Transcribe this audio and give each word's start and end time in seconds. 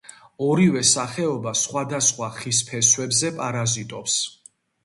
ორივე 0.45 0.81
სახეობა 0.91 1.53
სხვადასხვა 1.65 2.31
ხის 2.39 2.63
ფესვებზე 2.71 3.33
პარაზიტობს. 3.43 4.21